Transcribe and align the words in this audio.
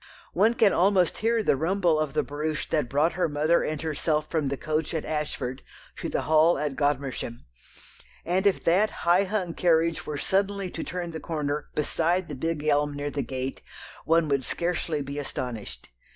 One 0.33 0.55
can 0.55 0.73
almost 0.73 1.19
hear 1.19 1.43
the 1.43 1.55
rumble 1.55 1.99
of 1.99 2.13
the 2.13 2.23
barouche 2.23 2.65
that 2.71 2.89
brought 2.89 3.13
her 3.13 3.29
mother 3.29 3.61
and 3.61 3.79
herself 3.83 4.25
from 4.31 4.47
the 4.47 4.57
coach 4.57 4.95
at 4.95 5.05
Ashford 5.05 5.61
to 5.97 6.09
the 6.09 6.21
Hall 6.23 6.57
at 6.57 6.75
Godmersham, 6.75 7.45
and 8.25 8.47
if 8.47 8.63
that 8.63 8.89
high 9.05 9.25
hung 9.25 9.53
carriage 9.53 10.07
were 10.07 10.17
suddenly 10.17 10.71
to 10.71 10.83
turn 10.83 11.11
the 11.11 11.19
corner 11.19 11.67
beside 11.75 12.29
the 12.29 12.35
big 12.35 12.65
elm 12.65 12.95
near 12.95 13.11
the 13.11 13.21
gate 13.21 13.61
one 14.03 14.27
would 14.27 14.43
scarcely 14.43 15.03
be 15.03 15.19
astonished. 15.19 15.89